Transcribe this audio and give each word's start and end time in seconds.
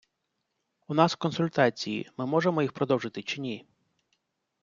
У 0.87 0.93
нас 0.95 1.15
консультації, 1.15 2.09
ми 2.17 2.25
можемо 2.25 2.61
їх 2.61 2.71
продовжити 2.73 3.23
чи 3.23 3.41
ні? 3.41 3.65